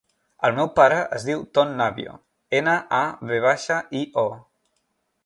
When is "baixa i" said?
3.45-4.03